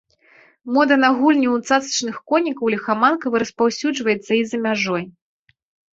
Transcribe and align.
Мода 0.75 0.95
на 1.01 1.09
гульні 1.19 1.49
ў 1.51 1.57
цацачных 1.69 2.17
конікаў 2.31 2.65
ліхаманкава 2.77 3.35
распаўсюджваецца 3.45 4.31
і 4.43 4.45
за 4.53 4.57
мяжой. 4.69 5.03